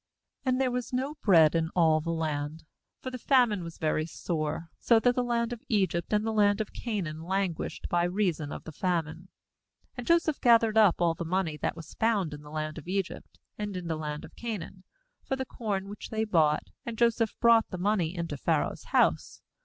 [0.47, 2.63] ^And there was no bread in all the land;
[3.03, 6.59] for the famine was very sore, so that the land of Egypt and the land
[6.59, 9.27] of Canaan languished by reason of the famine.
[9.99, 13.37] 14And Joseph gathered up all the money that was found in the land of Egypt,
[13.59, 14.85] and in the land of Canaan,
[15.23, 19.43] for the corn which they bought; and Joseph brought the money into Pharaoh's house.